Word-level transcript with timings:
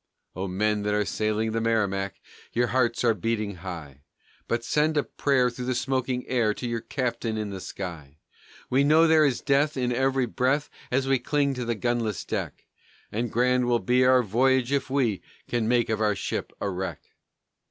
O 0.35 0.47
men 0.47 0.81
that 0.81 0.95
are 0.95 1.05
sailing 1.05 1.51
the 1.51 1.61
Merrimac, 1.61 2.15
Your 2.53 2.69
hearts 2.69 3.03
are 3.03 3.13
beating 3.13 3.57
high; 3.57 4.01
But 4.47 4.63
send 4.63 4.97
a 4.97 5.03
prayer 5.03 5.51
through 5.51 5.67
the 5.67 5.75
smoking 5.75 6.27
air, 6.27 6.55
To 6.55 6.67
your 6.67 6.81
Captain 6.81 7.37
in 7.37 7.51
the 7.51 7.61
sky! 7.61 8.17
"We 8.67 8.83
know 8.83 9.05
there 9.05 9.27
is 9.27 9.41
death 9.41 9.77
in 9.77 9.91
every 9.91 10.25
breath, 10.25 10.71
As 10.89 11.07
we 11.07 11.19
cling 11.19 11.53
to 11.53 11.65
the 11.65 11.75
gunless 11.75 12.25
deck; 12.25 12.65
And 13.11 13.31
grand 13.31 13.67
will 13.67 13.77
be 13.77 14.03
our 14.03 14.23
voyage, 14.23 14.71
if 14.71 14.89
we 14.89 15.21
Can 15.47 15.67
make 15.67 15.87
of 15.87 16.01
our 16.01 16.15
ship 16.15 16.51
a 16.59 16.67
wreck!" 16.67 17.11